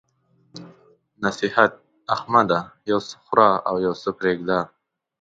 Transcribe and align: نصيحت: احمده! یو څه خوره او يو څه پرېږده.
نصيحت: 1.23 1.73
احمده! 2.15 2.59
یو 2.89 2.99
څه 3.07 3.15
خوره 3.23 3.49
او 3.69 3.75
يو 3.85 3.93
څه 4.01 4.09
پرېږده. 4.19 4.59